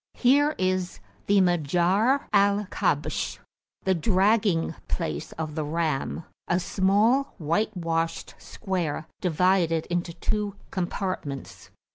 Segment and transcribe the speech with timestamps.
[0.15, 3.37] Here is the Majarr al Kabsh,
[3.83, 11.69] the Dragging place of the Ram, a small, whitewashed square, divided [p.220] into two compartments.